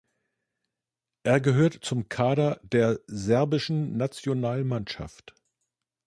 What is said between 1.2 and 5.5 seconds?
Er gehört zum Kader der serbischen Nationalmannschaft.